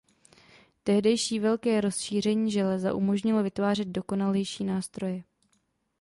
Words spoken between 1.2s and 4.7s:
velké rozšíření železa umožnilo vytvářet dokonalejší